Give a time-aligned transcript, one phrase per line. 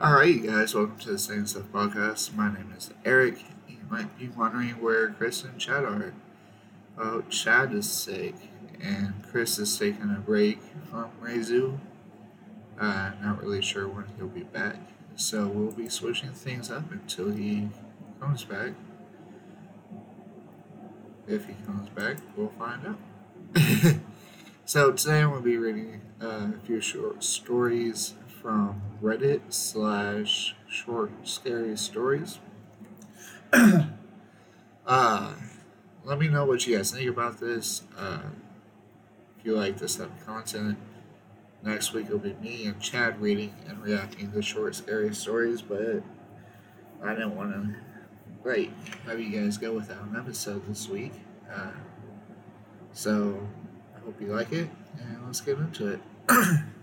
[0.00, 2.32] Alright, you guys, welcome to the Same Stuff Podcast.
[2.32, 3.42] My name is Eric.
[3.68, 6.14] You might be wondering where Chris and Chad are.
[6.96, 8.36] Well, Chad is sick,
[8.80, 11.80] and Chris is taking a break from Rezu.
[12.78, 14.76] Uh, not really sure when he'll be back,
[15.16, 17.68] so we'll be switching things up until he
[18.20, 18.74] comes back.
[21.26, 22.98] If he comes back, we'll find out.
[24.64, 28.14] so today I'm going to be reading uh, a few short stories
[28.48, 32.38] from Reddit slash short scary stories.
[34.86, 35.34] uh,
[36.02, 37.82] let me know what you guys think about this.
[37.98, 38.20] Uh,
[39.38, 40.78] if you like this type of content,
[41.62, 46.02] next week will be me and Chad reading and reacting to short scary stories, but
[47.04, 48.70] I didn't want to like
[49.04, 51.12] have you guys go without an episode this week.
[51.52, 51.72] Uh,
[52.94, 53.46] so
[53.94, 56.00] I hope you like it, and let's get into it.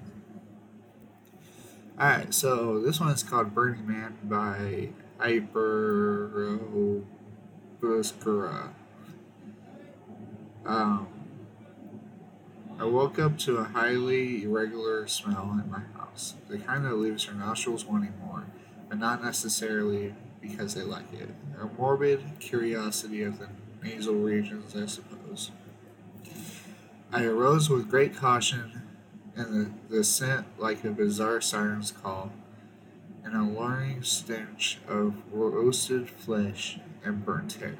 [1.97, 7.05] Alright, so this one is called Burning Man by Hyperbuskura.
[10.65, 11.07] Um,
[12.77, 16.33] I woke up to a highly irregular smell in my house.
[16.49, 18.43] The kind that leaves your nostrils wanting more,
[18.89, 21.29] but not necessarily because they like it.
[21.61, 23.47] A morbid curiosity of the
[23.81, 25.51] nasal regions, I suppose.
[27.13, 28.81] I arose with great caution
[29.35, 32.31] and the, the scent like a bizarre siren's call,
[33.23, 37.77] an alluring stench of roasted flesh and burnt hair.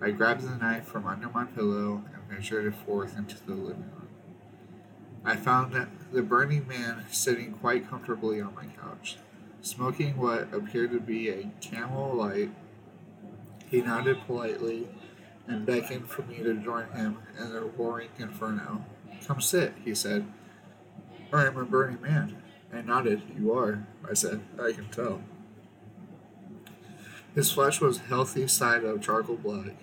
[0.00, 3.90] I grabbed the knife from under my pillow and measured it forth into the living
[3.94, 4.08] room.
[5.24, 5.74] I found
[6.12, 9.16] the burning man sitting quite comfortably on my couch,
[9.62, 12.50] smoking what appeared to be a camel light.
[13.70, 14.88] He nodded politely
[15.46, 18.84] and beckoned for me to join him in the roaring inferno.
[19.26, 20.26] Come sit, he said.
[21.34, 22.36] I am a burning man.
[22.72, 23.22] I nodded.
[23.36, 24.40] You are, I said.
[24.56, 25.20] I can tell.
[27.34, 29.74] His flesh was healthy side of charcoal black.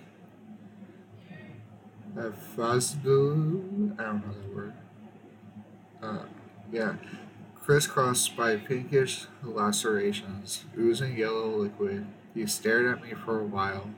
[2.16, 4.72] A fazdu, I don't know that word.
[6.02, 6.24] Uh,
[6.72, 6.94] yeah,
[7.60, 12.06] crisscrossed by pinkish lacerations, oozing yellow liquid.
[12.34, 13.90] He stared at me for a while,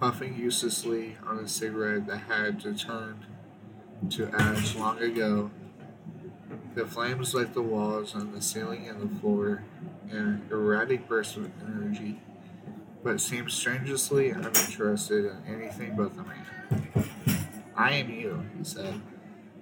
[0.00, 3.26] puffing uselessly on a cigarette that had turned
[4.10, 5.50] to ash long ago
[6.74, 9.62] the flames lit the walls and the ceiling and the floor
[10.10, 12.20] in an erratic burst of energy,
[13.02, 17.08] but seemed strangely uninterested in anything but the man.
[17.76, 19.00] I am you, he said,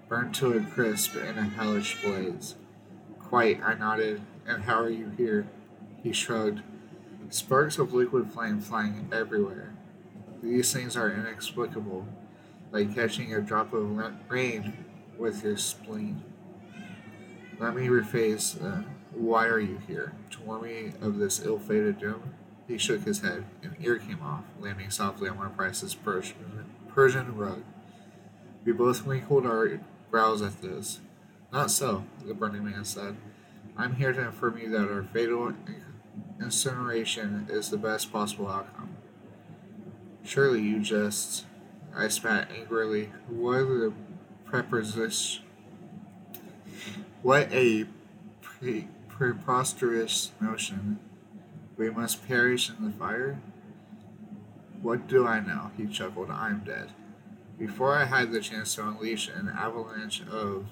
[0.09, 2.57] burnt to a crisp in a hellish blaze.
[3.19, 4.21] Quite, I nodded.
[4.47, 5.47] And how are you here?
[6.03, 6.63] He shrugged.
[7.29, 9.73] Sparks of liquid flame flying everywhere.
[10.43, 12.07] These things are inexplicable,
[12.73, 14.85] like catching a drop of rain
[15.17, 16.23] with your spleen.
[17.61, 18.57] Let me rephrase.
[18.65, 20.15] Uh, why are you here?
[20.31, 22.33] To warn me of this ill-fated doom?
[22.67, 23.45] He shook his head.
[23.63, 27.63] An ear came off, landing softly on one of Price's Persian, Persian rug.
[28.65, 29.79] We both wrinkled our
[30.11, 31.01] brows at this.
[31.53, 33.19] Not so, the burning man said.
[33.77, 35.53] I'm here to inform you that our fatal
[36.41, 38.97] incineration is the best possible outcome.
[40.25, 41.45] Surely you just.
[41.95, 43.11] I spat angrily.
[43.29, 43.93] What the
[44.47, 45.41] prepositions?
[47.23, 47.87] What a
[48.41, 50.99] pre- preposterous notion.
[51.77, 53.41] We must perish in the fire?
[54.83, 55.71] What do I know?
[55.77, 56.31] He chuckled.
[56.31, 56.93] I'm dead.
[57.59, 60.67] Before I had the chance to unleash an avalanche of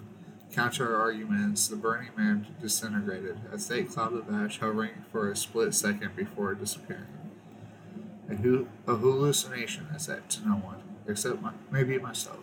[0.53, 5.75] counter arguments, the burning man disintegrated, a thick cloud of ash hovering for a split
[5.75, 7.05] second before disappearing.
[8.31, 12.41] A, hu- a hallucination, I said to no one, except my- maybe myself.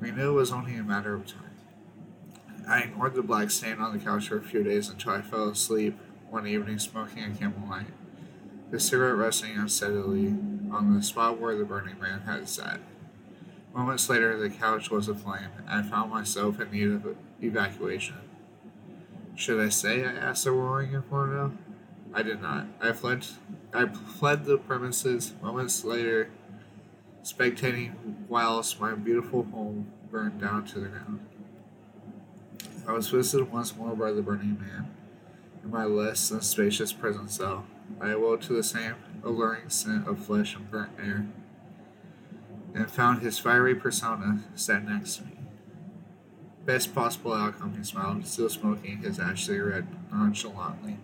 [0.00, 1.49] We knew it was only a matter of time.
[2.70, 5.48] I ignored the black stain on the couch for a few days until I fell
[5.48, 5.98] asleep
[6.28, 7.88] one evening smoking a camel light,
[8.70, 10.28] the cigarette resting unsteadily
[10.70, 12.78] on the spot where the burning man had sat.
[13.74, 18.18] Moments later, the couch was aflame, and I found myself in need of evacuation.
[19.34, 21.58] Should I say I asked the roaring inferno?
[22.14, 22.66] I did not.
[22.80, 23.26] I fled.
[23.74, 26.30] I fled the premises moments later,
[27.24, 27.94] spectating
[28.28, 31.26] whilst my beautiful home burned down to the ground.
[32.90, 34.92] I was visited once more by the burning man.
[35.62, 37.64] In my less than spacious prison cell,
[38.00, 41.28] I awoke to the same alluring scent of flesh and burnt air,
[42.74, 45.38] and found his fiery persona sat next to me.
[46.66, 50.96] Best possible outcome, he smiled, still smoking his ash cigarette nonchalantly.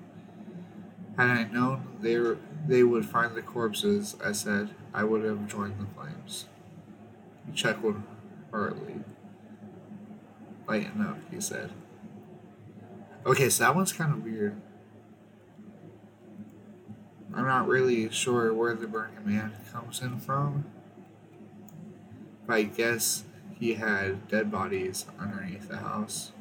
[1.16, 5.46] Had I known they, were, they would find the corpses, I said, I would have
[5.46, 6.46] joined the flames.
[7.46, 8.02] He chuckled
[8.50, 9.04] heartily.
[10.66, 11.70] Lighten up, he said.
[13.24, 14.60] Okay, so that one's kind of weird.
[17.34, 20.64] I'm not really sure where the Burning Man comes in from.
[22.46, 23.24] But I guess
[23.58, 26.32] he had dead bodies underneath the house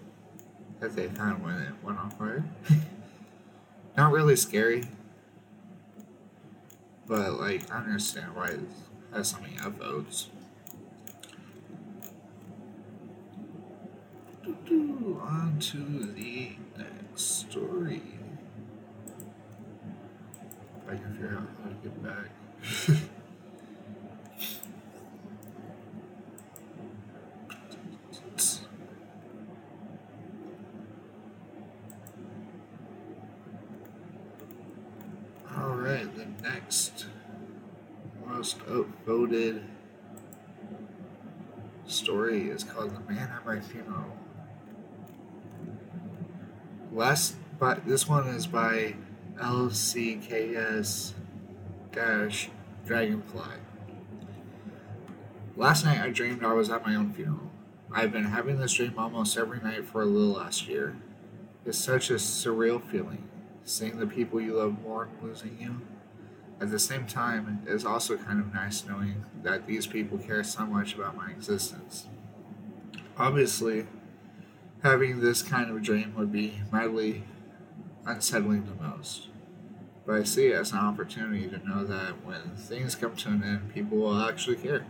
[0.79, 2.45] that they found when it went on fire.
[3.97, 4.87] not really scary.
[7.07, 8.59] But like I understand why it
[9.13, 10.27] has so many upvotes.
[15.21, 15.77] On to
[16.13, 18.01] the next story.
[20.87, 22.29] I can figure out how to get back.
[35.57, 37.05] Alright, the next
[38.27, 39.63] most upvoted
[41.87, 44.24] story is called The Man at My Funeral.
[46.95, 48.95] Last, but this one is by
[49.37, 51.11] LCKS
[51.91, 52.49] dash
[52.85, 53.57] Dragonfly.
[55.57, 57.51] Last night I dreamed I was at my own funeral.
[57.91, 60.95] I've been having this dream almost every night for a little last year.
[61.65, 63.27] It's such a surreal feeling,
[63.65, 65.81] seeing the people you love mourn losing you.
[66.61, 70.45] At the same time, it is also kind of nice knowing that these people care
[70.45, 72.07] so much about my existence.
[73.17, 73.85] Obviously,
[74.83, 77.23] having this kind of dream would be mildly
[78.05, 79.29] unsettling the most.
[80.05, 83.43] But I see it as an opportunity to know that when things come to an
[83.43, 84.85] end, people will actually care.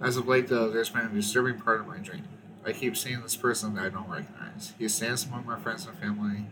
[0.00, 2.24] As of late, though, there's been a disturbing part of my dream.
[2.64, 4.72] I keep seeing this person that I don't recognize.
[4.78, 6.46] He stands among my friends and family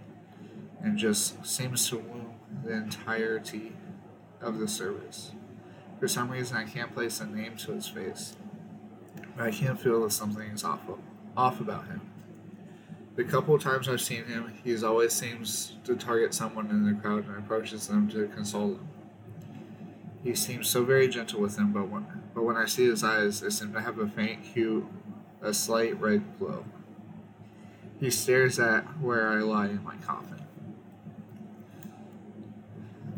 [0.83, 2.35] and just seems to wound
[2.65, 3.73] the entirety
[4.41, 5.33] of the service.
[5.99, 8.37] For some reason, I can't place a name to his face,
[9.37, 10.81] but I can't feel that something is off,
[11.37, 12.01] off about him.
[13.17, 17.01] The couple of times I've seen him, he always seems to target someone in the
[17.01, 18.89] crowd and approaches them to console them.
[20.23, 23.41] He seems so very gentle with them, but when, but when I see his eyes,
[23.41, 24.89] they seem to have a faint hue,
[25.43, 26.65] a slight red glow.
[27.99, 30.41] He stares at where I lie in my coffin.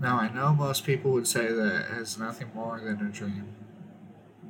[0.01, 3.47] Now, I know most people would say that it is nothing more than a dream,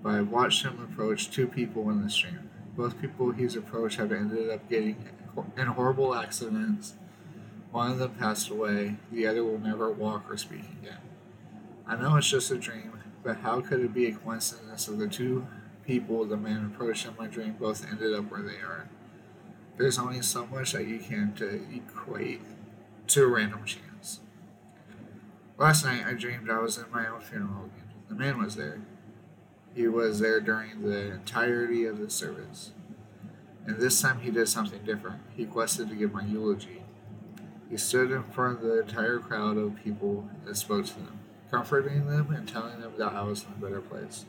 [0.03, 2.49] but I've watched him approach two people in this dream.
[2.77, 4.97] Both people he's approached have ended up getting
[5.57, 6.95] in horrible accidents.
[7.71, 10.99] One of them passed away, the other will never walk or speak again.
[11.87, 15.09] I know it's just a dream, but how could it be a coincidence that the
[15.09, 15.47] two
[15.87, 18.89] people the man approached in my dream both ended up where they are?
[19.77, 22.41] There's only so much that you can to equate
[23.09, 24.21] to a random chance.
[25.59, 27.91] Last night I dreamed I was in my own funeral again.
[28.09, 28.81] The man was there.
[29.75, 32.73] He was there during the entirety of the service.
[33.67, 35.21] And this time he did something different.
[35.37, 36.83] He requested to give my eulogy.
[37.71, 41.21] He stood in front of the entire crowd of people and spoke to them,
[41.51, 44.27] comforting them and telling them that I was in a better place.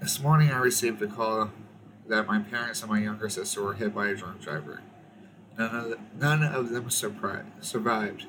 [0.00, 1.50] This morning I received a call
[2.06, 4.82] that my parents and my younger sister were hit by a drunk driver.
[5.58, 8.26] None of, the, none of them survived.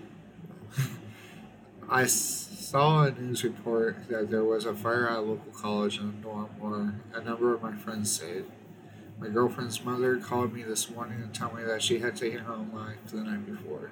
[1.91, 6.09] I saw a news report that there was a fire at a local college in
[6.09, 8.45] a dorm where a number of my friends stayed.
[9.19, 12.53] My girlfriend's mother called me this morning to tell me that she had taken her
[12.53, 13.89] own life the night before.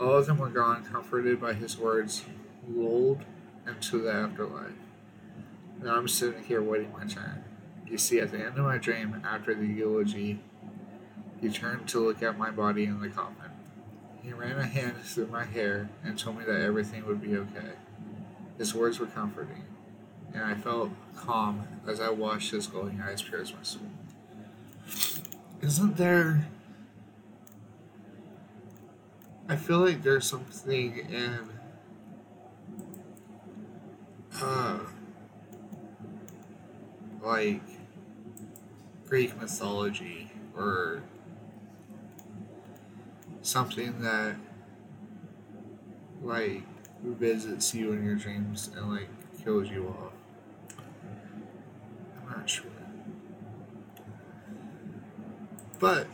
[0.00, 2.24] All of them were gone, comforted by his words,
[2.66, 3.24] lulled
[3.66, 4.72] into the afterlife.
[5.82, 7.44] Now I'm sitting here waiting my turn.
[7.86, 10.40] You see, at the end of my dream, after the eulogy,
[11.42, 13.47] he turned to look at my body in the coffin.
[14.28, 17.72] He ran a hand through my hair and told me that everything would be okay.
[18.58, 19.64] His words were comforting,
[20.34, 23.88] and I felt calm as I watched his glowing eyes pierce my soul.
[25.62, 26.46] Isn't there.
[29.48, 31.48] I feel like there's something in.
[34.42, 34.80] Uh.
[37.22, 37.62] Like.
[39.06, 41.02] Greek mythology or
[43.42, 44.36] something that
[46.22, 46.62] like
[47.02, 49.08] visits you in your dreams and like
[49.42, 50.12] kills you off.
[52.20, 52.66] I'm not sure.
[55.78, 56.08] But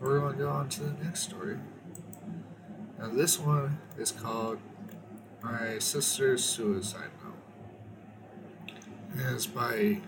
[0.00, 1.58] we're going to go on to the next story.
[2.98, 4.58] Now, this one is called
[5.42, 8.76] My Sister's Suicide Note.
[9.12, 9.98] And it's by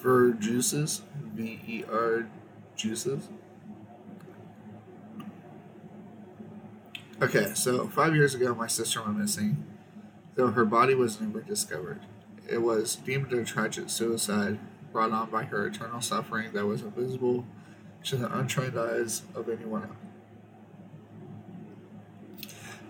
[0.00, 1.02] Ver Juices.
[1.34, 2.26] V E R
[2.76, 3.28] juices.
[7.22, 9.64] Okay, so five years ago, my sister went missing,
[10.34, 12.00] though her body was never discovered.
[12.48, 14.58] It was deemed a tragic suicide
[14.92, 17.46] brought on by her eternal suffering that was invisible
[18.04, 19.92] to the untrained eyes of anyone else.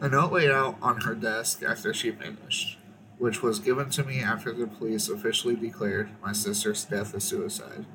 [0.01, 2.79] A note laid out on her desk after she vanished,
[3.19, 7.87] which was given to me after the police officially declared my sister's death a suicide.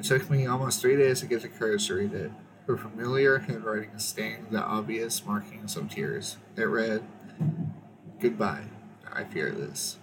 [0.00, 2.30] It took me almost three days to get the courage to read it.
[2.66, 6.38] Her familiar handwriting stained the obvious markings of tears.
[6.56, 7.02] It read,
[8.18, 8.64] Goodbye,
[9.12, 9.98] I fear this.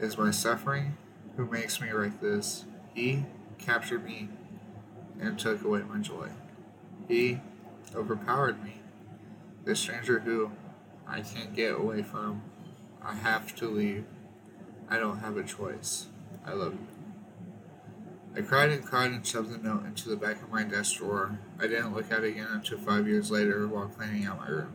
[0.00, 0.96] Is my suffering
[1.36, 2.64] who makes me write this.
[2.92, 3.24] He
[3.56, 4.30] captured me
[5.20, 6.30] and took away my joy.
[7.06, 7.38] He
[7.94, 8.80] overpowered me
[9.64, 10.50] the stranger who
[11.06, 12.42] I can't get away from.
[13.00, 14.06] I have to leave.
[14.88, 16.08] I don't have a choice.
[16.44, 16.93] I love you.
[18.36, 21.38] I cried and cried and shoved the note into the back of my desk drawer.
[21.60, 24.74] I didn't look at it again until five years later while cleaning out my room.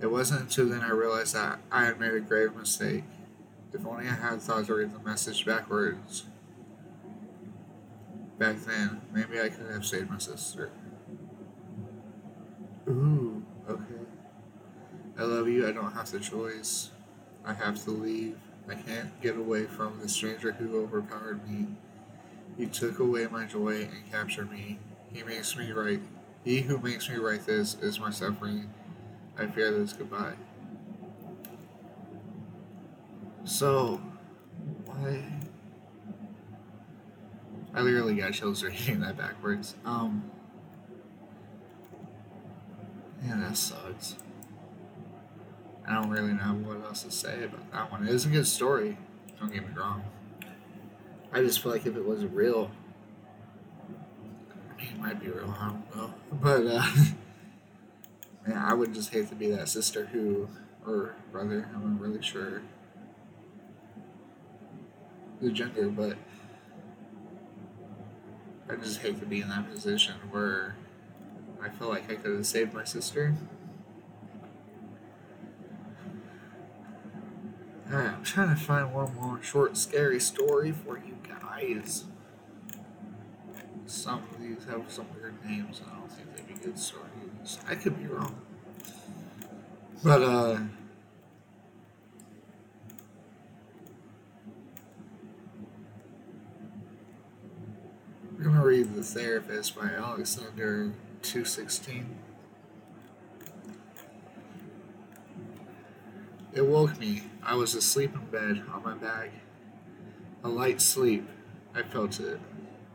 [0.00, 3.04] It wasn't until then I realized that I had made a grave mistake.
[3.72, 6.24] If only I had thought to read the message backwards.
[8.38, 10.70] Back then, maybe I could have saved my sister.
[12.88, 13.44] Ooh.
[13.68, 13.82] Okay.
[15.18, 15.68] I love you.
[15.68, 16.90] I don't have the choice.
[17.44, 18.36] I have to leave.
[18.68, 21.68] I can't get away from the stranger who overpowered me.
[22.56, 24.78] He took away my joy and captured me.
[25.12, 26.00] He makes me write.
[26.44, 28.70] He who makes me write this is my suffering.
[29.38, 30.34] I fear this goodbye.
[33.44, 34.00] So,
[34.86, 35.22] why?
[37.74, 39.74] I literally got chills reading that backwards.
[39.84, 40.30] Um.
[43.24, 44.16] Yeah, that sucks.
[45.86, 48.06] I don't really know what else to say about that one.
[48.06, 48.98] It is a good story.
[49.38, 50.02] Don't get me wrong.
[51.36, 52.70] I just feel like if it was real,
[54.72, 55.54] I mean, it might be real.
[55.60, 56.82] I don't know, but uh,
[58.48, 60.48] yeah, I would just hate to be that sister who
[60.86, 61.68] or brother.
[61.74, 62.62] I'm not really sure
[65.42, 66.16] the gender, but
[68.70, 70.74] I just hate to be in that position where
[71.62, 73.36] I feel like I could have saved my sister.
[77.92, 82.04] Alright, I'm trying to find one more short, scary story for you guys.
[83.86, 87.58] Some of these have some weird names, I don't think they'd be good stories.
[87.68, 88.34] I could be wrong.
[90.02, 90.58] But, uh,
[98.36, 100.92] we're gonna read The Therapist by Alexander
[101.22, 102.18] 216.
[106.56, 107.20] It woke me.
[107.42, 109.28] I was asleep in bed on my back.
[110.42, 111.28] A light sleep.
[111.74, 112.40] I felt it.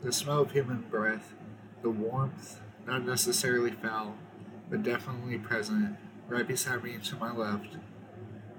[0.01, 1.35] The smell of human breath,
[1.83, 4.15] the warmth, not necessarily foul,
[4.67, 5.95] but definitely present,
[6.27, 7.77] right beside me to my left.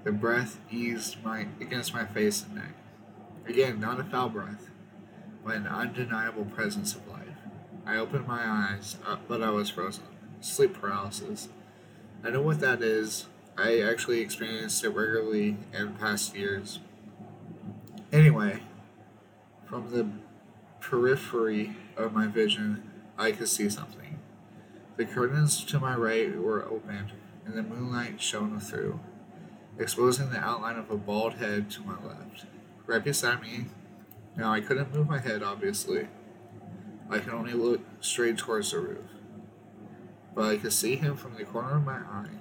[0.05, 2.73] The breath eased my against my face and neck.
[3.45, 4.69] Again, not a foul breath,
[5.43, 7.27] but an undeniable presence of life.
[7.85, 10.05] I opened my eyes, uh, but I was frozen.
[10.39, 11.49] Sleep paralysis.
[12.23, 13.27] I know what that is.
[13.57, 16.79] I actually experienced it regularly in past years.
[18.11, 18.63] Anyway,
[19.65, 20.07] from the
[20.79, 24.19] periphery of my vision, I could see something.
[24.97, 27.13] The curtains to my right were opened,
[27.45, 28.99] and the moonlight shone through,
[29.77, 32.45] exposing the outline of a bald head to my left.
[32.85, 33.65] Right beside me,
[34.35, 36.07] now I couldn't move my head, obviously
[37.09, 39.05] I could only look straight towards the roof.
[40.33, 42.39] But I could see him from the corner of my eye.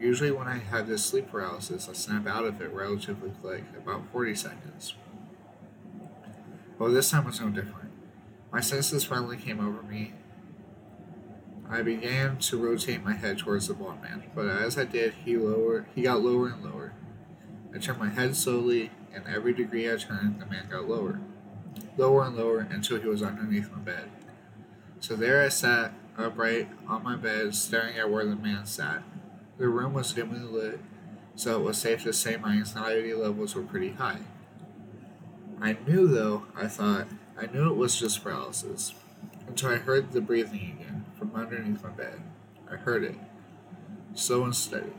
[0.00, 4.02] Usually, when I have this sleep paralysis, I snap out of it relatively quick, about
[4.12, 4.94] 40 seconds.
[6.78, 7.90] But this time was no different.
[8.52, 10.12] My senses finally came over me.
[11.68, 15.36] I began to rotate my head towards the bald man, but as I did, he
[15.36, 16.92] lower he got lower and lower.
[17.74, 21.20] I turned my head slowly, and every degree I turned, the man got lower
[21.96, 24.10] lower and lower until he was underneath my bed.
[25.00, 29.02] So there I sat, upright on my bed, staring at where the man sat.
[29.56, 30.80] The room was dimly lit,
[31.36, 34.20] so it was safe to say my anxiety levels were pretty high.
[35.60, 37.06] I knew, though, I thought,
[37.38, 38.94] I knew it was just paralysis,
[39.46, 42.20] until I heard the breathing again from underneath my bed.
[42.70, 43.14] I heard it,
[44.14, 44.92] slow and steady.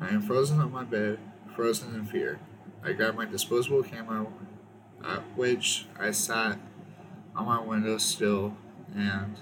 [0.00, 1.20] I am frozen on my bed,
[1.54, 2.40] frozen in fear.
[2.82, 4.26] I grabbed my disposable camera
[5.04, 6.58] at which I sat
[7.36, 8.56] on my windowsill
[8.96, 9.36] and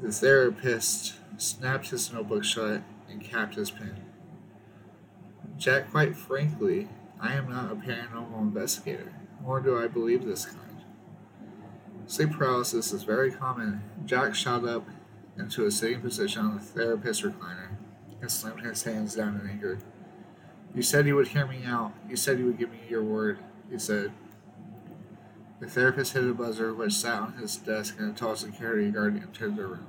[0.00, 4.04] the therapist snapped his notebook shut and capped his pen.
[5.56, 6.88] Jack, quite frankly,
[7.20, 9.12] I am not a paranormal investigator,
[9.42, 10.84] nor do I believe this kind.
[12.06, 13.82] Sleep paralysis is very common.
[14.04, 14.86] Jack shot up
[15.38, 17.76] into a sitting position on the therapist's recliner
[18.20, 19.78] and slammed his hands down in anger.
[20.74, 21.92] You said you would hear me out.
[22.08, 23.38] You said you would give me your word
[23.70, 24.12] he said.
[25.60, 29.16] The therapist hit a buzzer which sat on his desk and a tall security guard
[29.16, 29.86] entered the room.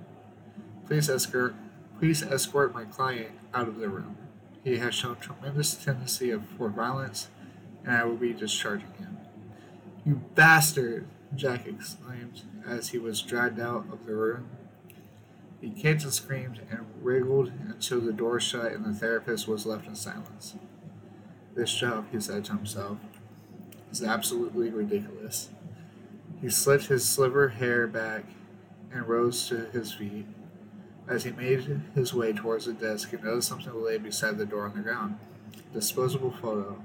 [0.87, 1.55] Please escort
[1.99, 4.17] please escort my client out of the room.
[4.63, 7.29] He has shown tremendous tendency of, for violence
[7.83, 9.17] and I will be discharging him.
[10.05, 11.07] You bastard!
[11.35, 14.49] Jack exclaimed as he was dragged out of the room.
[15.59, 19.87] He kicked and screamed and wriggled until the door shut and the therapist was left
[19.87, 20.55] in silence.
[21.55, 22.97] This job, he said to himself,
[23.91, 25.49] is absolutely ridiculous.
[26.41, 28.25] He slicked his sliver hair back
[28.91, 30.27] and rose to his feet.
[31.07, 34.65] As he made his way towards the desk, he noticed something lay beside the door
[34.65, 35.19] on the ground.
[35.71, 36.81] Disposable photo.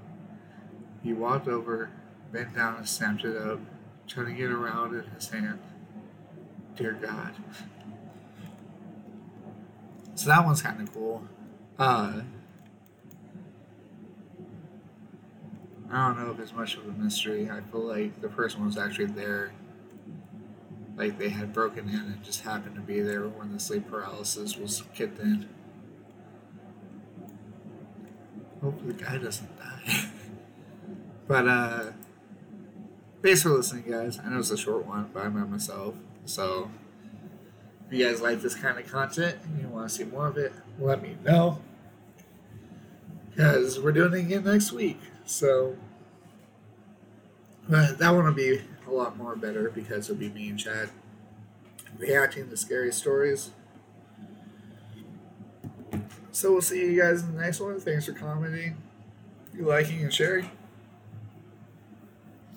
[1.03, 1.91] He walked over,
[2.31, 3.61] bent down, and snapped it up,
[4.07, 5.59] turning it around in his hand.
[6.77, 7.33] Dear God.
[10.15, 11.25] So that one's kind of cool.
[11.79, 12.21] Uh,
[15.91, 17.51] I don't know if it's much of a mystery.
[17.51, 19.53] I feel like the person was actually there.
[21.01, 24.59] Like they had broken in and just happened to be there when the sleep paralysis
[24.59, 25.49] was kicked in.
[28.61, 30.05] Hope the guy doesn't die.
[31.27, 31.85] but uh
[33.23, 34.19] thanks for listening guys.
[34.23, 35.95] I know it's a short one, but I'm by myself.
[36.27, 36.71] So
[37.87, 40.37] if you guys like this kind of content and you want to see more of
[40.37, 41.63] it, let me know.
[43.31, 45.01] Because we're doing it again next week.
[45.25, 45.79] So
[47.71, 50.91] but that one will be a lot more better because it'll be me and Chad
[51.99, 53.51] reacting to scary stories.
[56.33, 57.79] So we'll see you guys in the next one.
[57.81, 58.77] Thanks for commenting,
[59.55, 60.51] you liking, and sharing.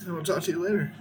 [0.02, 0.94] And we'll talk to you later.